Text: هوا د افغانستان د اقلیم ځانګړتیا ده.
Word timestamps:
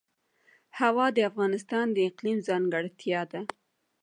هوا 0.79 1.05
د 1.13 1.17
افغانستان 1.29 1.85
د 1.93 1.97
اقلیم 2.09 2.37
ځانګړتیا 2.47 3.21
ده. 3.31 3.41